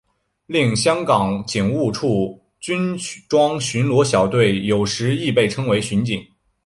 [0.47, 2.97] 另香港警务处军
[3.29, 6.19] 装巡逻小队有时亦被称为巡警。